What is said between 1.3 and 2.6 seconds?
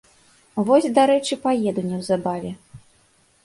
паеду неўзабаве.